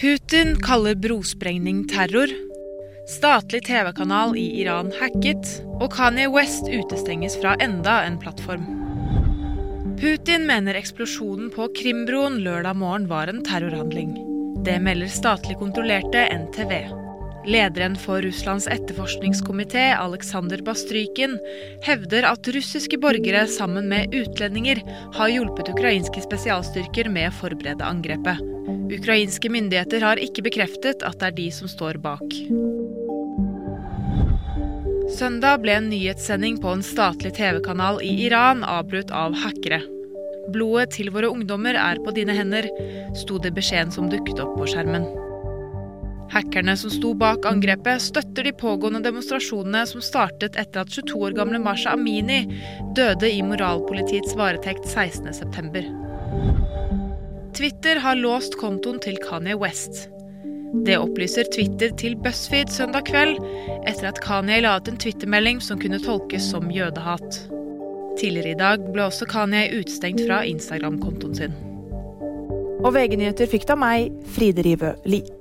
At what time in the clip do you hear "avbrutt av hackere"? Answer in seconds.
38.66-39.78